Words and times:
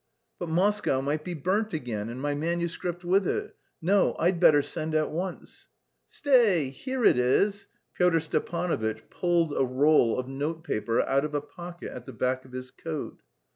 "But 0.39 0.49
Moscow 0.49 0.99
might 0.99 1.23
be 1.23 1.35
burnt 1.35 1.73
again 1.75 2.09
and 2.09 2.19
my 2.19 2.33
manuscript 2.33 3.03
with 3.05 3.27
it. 3.27 3.55
No, 3.83 4.15
I'd 4.17 4.39
better 4.39 4.63
send 4.63 4.95
at 4.95 5.11
once." 5.11 5.67
"Stay, 6.07 6.69
here 6.69 7.05
it 7.05 7.19
is!" 7.19 7.67
Pyotr 7.93 8.19
Stepanovitch 8.19 9.07
pulled 9.11 9.55
a 9.55 9.63
roll 9.63 10.17
of 10.17 10.27
note 10.27 10.63
paper 10.63 11.01
out 11.03 11.23
of 11.23 11.35
a 11.35 11.41
pocket 11.41 11.91
at 11.91 12.07
the 12.07 12.13
back 12.13 12.45
of 12.45 12.51
his 12.51 12.71
coat. 12.71 13.21